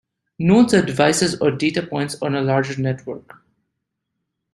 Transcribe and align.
Nodes 0.39 0.73
are 0.73 0.83
devices 0.83 1.39
or 1.41 1.51
data 1.51 1.85
points 1.85 2.19
on 2.23 2.33
a 2.33 2.41
larger 2.41 2.81
network. 2.81 3.43